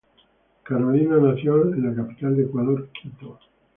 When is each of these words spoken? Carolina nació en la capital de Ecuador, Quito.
Carolina 0.63 1.19
nació 1.19 1.61
en 1.61 1.85
la 1.87 1.93
capital 1.95 2.35
de 2.35 2.45
Ecuador, 2.45 2.89
Quito. 2.89 3.37